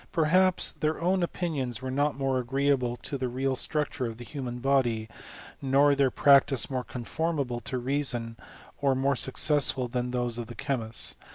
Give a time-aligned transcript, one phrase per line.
[0.11, 4.23] Per haps their own opinions were not more agreeable to the real structure of the
[4.25, 5.07] human body,
[5.61, 8.35] nor their prac tice more conformable to reason,
[8.81, 11.17] or more successful than those of the chemists.